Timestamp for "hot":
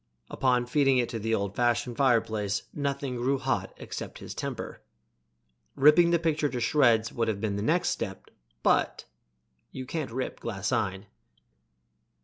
3.37-3.71